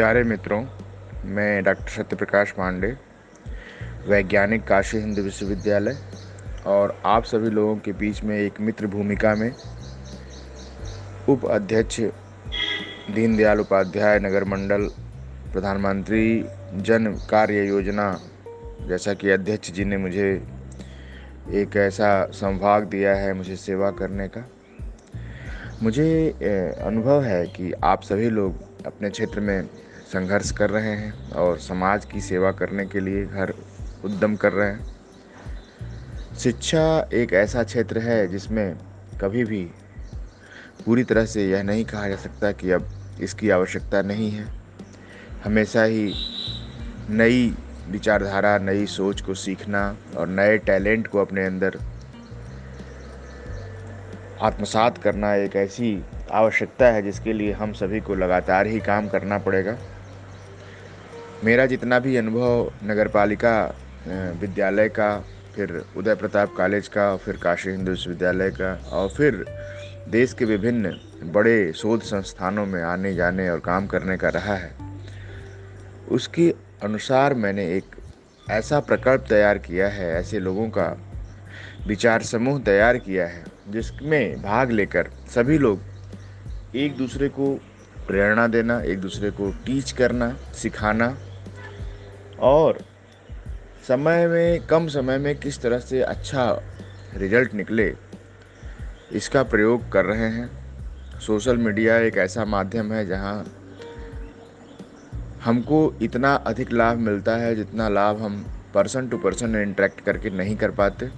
[0.00, 0.62] प्यारे मित्रों,
[1.24, 2.88] मैं डॉक्टर सत्यप्रकाश पांडे,
[4.08, 5.96] वैज्ञानिक काशी हिंदू विश्वविद्यालय
[6.66, 9.50] और आप सभी लोगों के बीच में एक मित्र भूमिका में
[11.28, 12.00] उप अध्यक्ष
[13.14, 14.86] दीनदयाल उपाध्याय नगर मंडल
[15.52, 16.46] प्रधानमंत्री
[16.76, 18.08] जन कार्य योजना
[18.88, 20.30] जैसा कि अध्यक्ष जी ने मुझे
[21.52, 24.48] एक ऐसा संभाग दिया है मुझे सेवा करने का।
[25.82, 26.08] मुझे
[26.86, 29.68] अनुभव है कि आप सभी लोग अपने क्षेत्र में
[30.12, 33.52] संघर्ष कर रहे हैं और समाज की सेवा करने के लिए हर
[34.04, 38.76] उद्यम कर रहे हैं। शिक्षा एक ऐसा क्षेत्र है जिसमें
[39.20, 39.62] कभी भी
[40.86, 42.88] पूरी तरह से यह नहीं कहा जा सकता कि अब
[43.20, 44.46] इसकी आवश्यकता नहीं है।
[45.44, 46.12] हमेशा ही
[47.10, 47.54] नई
[47.88, 51.78] विचारधारा, नई सोच को सीखना और नए टैलेंट को अपने अंदर
[54.42, 59.38] आत्मसात करना एक ऐसी आवश्यकता है जिसके लिए हम सभी को लगातार ही काम करना
[59.38, 59.76] पड़ेगा।
[61.44, 63.52] मेरा जितना भी अनुभव नगर पालिका
[64.40, 65.16] विद्यालय का,
[65.54, 69.44] फिर उदय प्रताप कॉलेज का, फिर काशी हिंदू विश्वविद्यालय का, और फिर
[70.08, 70.92] देश के विभिन्न
[71.32, 74.70] बड़े शोध संस्थानों में आने जाने और काम करने का रहा है,
[76.10, 77.96] उसके अनुसार मैंने एक
[78.50, 80.86] ऐसा प्रकल्प तैयार किया है, ऐसे लोगों का
[81.86, 87.52] विचार समूह तैयार किया है, जिसमें भाग लेकर सभी लोग एक दूसरे को
[88.06, 91.16] प्रेरणा देना, एक दूसरे को टीच करना, सिखाना
[92.42, 92.78] और
[93.88, 96.50] समय में, कम समय में किस तरह से अच्छा
[97.16, 97.92] रिज़ल्ट निकले,
[99.12, 100.48] इसका प्रयोग कर रहे हैं।
[101.20, 103.44] सोशल मीडिया एक ऐसा माध्यम है जहाँ
[105.44, 110.56] हमको इतना अधिक लाभ मिलता है जितना लाभ हम पर्सन टू पर्सन इंटरेक्ट करके नहीं
[110.56, 111.08] कर पाते।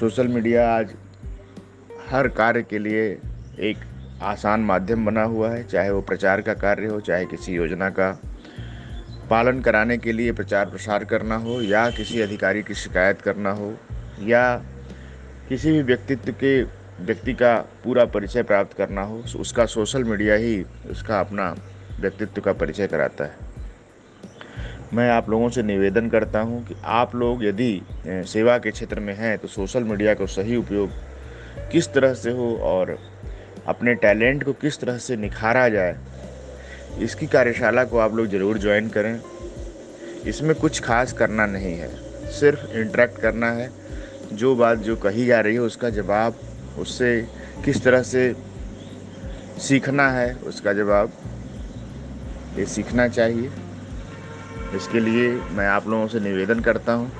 [0.00, 0.94] सोशल मीडिया आज
[2.10, 3.06] हर कार्य के लिए
[3.60, 3.84] एक
[4.22, 8.10] आसान माध्यम बना हुआ है, चाहे वो प्रचार का कार्य हो, चाहे किसी योजना का।
[9.30, 13.72] पालन कराने के लिए प्रचार प्रसार करना हो, या किसी अधिकारी की शिकायत करना हो,
[14.22, 14.56] या
[15.48, 16.62] किसी भी व्यक्तित्व के
[17.00, 21.54] व्यक्ति का पूरा परिचय प्राप्त करना हो, उसका सोशल मीडिया ही उसका अपना
[22.00, 23.52] व्यक्तित्व का परिचय कराता है।
[24.92, 29.14] मैं आप लोगों से निवेदन करता हूँ कि आप लोग यदि सेवा के क्षेत्र में
[29.16, 30.90] हैं तो सोशल मीडिया को सही उपयोग
[31.72, 32.96] किस तरह से हो और
[33.68, 35.96] अपने टैलेंट को किस तरह से निखारा जाए
[36.98, 39.20] इसकी कार्यशाला को आप लोग ज़रूर ज्वाइन करें।
[40.26, 41.88] इसमें कुछ खास करना नहीं है।
[42.32, 43.70] सिर्फ़ इंटरेक्ट करना है।
[44.32, 46.34] जो बात जो कही जा रही है, उसका जवाब,
[46.78, 47.28] उससे
[47.64, 48.34] किस तरह से
[49.58, 51.12] सीखना है, उसका जवाब
[52.58, 53.50] ये सीखना चाहिए।
[54.76, 57.10] इसके लिए मैं आप लोगों से निवेदन करता हूँ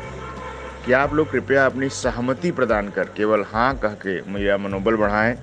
[0.86, 5.36] कि आप लोग कृपया अपनी सहमति प्रदान कर, केवल हाँ कह के मेरा मनोबल बढ़ाएँ।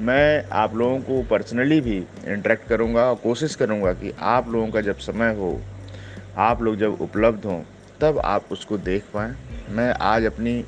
[0.00, 1.96] मैं आप लोगों को पर्सनली भी
[2.26, 5.60] इंटरेक्ट करूँगा और कोशिश करूँगा कि आप लोगों का जब समय हो,
[6.36, 7.62] आप लोग जब उपलब्ध हों,
[8.00, 9.34] तब आप उसको देख पाएँ।
[9.70, 10.64] मैं आज अपनी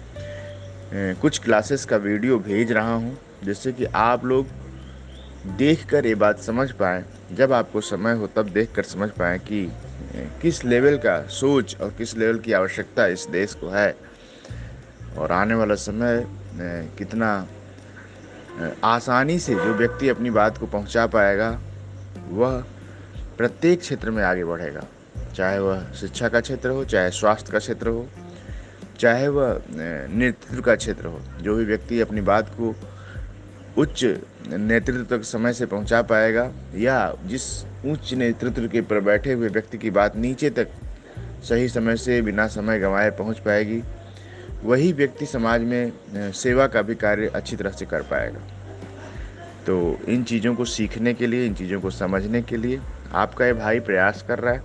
[0.92, 4.46] कुछ क्लासेस का वीडियो भेज रहा हूँ, जिससे कि आप लोग
[5.56, 9.38] देख कर ये बात समझ पाएँ। जब आपको समय हो, तब देख कर समझ पाएँ
[9.40, 9.68] कि
[10.42, 13.94] किस लेवल का सोच और किस लेवल की आवश्यकता इस देश को है।
[15.18, 16.24] और आने वाला समय
[16.98, 17.46] कितना
[18.84, 21.48] आसानी से जो व्यक्ति अपनी बात को पहुँचा पाएगा,
[22.28, 22.64] वह
[23.38, 24.84] प्रत्येक क्षेत्र में आगे बढ़ेगा।
[25.34, 28.06] चाहे वह शिक्षा का क्षेत्र हो, चाहे स्वास्थ्य का क्षेत्र हो,
[29.00, 32.74] चाहे वह नेतृत्व का क्षेत्र हो। जो भी व्यक्ति अपनी बात को
[33.78, 34.04] उच्च
[34.48, 37.42] नेतृत्व तक समय से पहुँचा पाएगा, या जिस
[37.86, 40.68] उच्च नेतृत्व के पर बैठे हुए व्यक्ति की बात नीचे तक
[41.44, 43.82] सही समय से बिना समय गंवाए पहुँच पाएगी
[44.64, 48.40] वही व्यक्ति समाज में सेवा का भी कार्य अच्छी तरह से कर पाएगा।
[49.66, 52.80] तो इन चीज़ों को सीखने के लिए, इन चीज़ों को समझने के लिए
[53.14, 54.62] आपका ये भाई प्रयास कर रहा है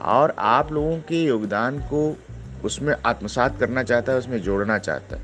[0.00, 2.16] और आप लोगों के योगदान को
[2.64, 5.22] उसमें आत्मसात करना चाहता है, उसमें जोड़ना चाहता है।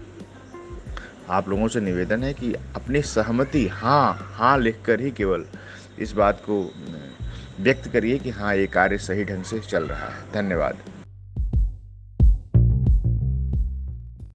[1.31, 5.45] आप लोगों से निवेदन है कि अपनी सहमति हाँ हाँ लिख कर ही केवल
[5.99, 6.63] इस बात को
[7.61, 10.79] व्यक्त करिए कि हाँ ये कार्य सही ढंग से चल रहा है। धन्यवाद।